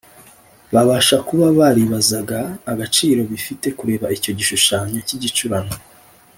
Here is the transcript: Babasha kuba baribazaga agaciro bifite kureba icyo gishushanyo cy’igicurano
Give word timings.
Babasha 0.73 1.17
kuba 1.27 1.45
baribazaga 1.59 2.39
agaciro 2.71 3.21
bifite 3.31 3.67
kureba 3.77 4.05
icyo 4.17 4.31
gishushanyo 4.37 4.99
cy’igicurano 5.07 5.73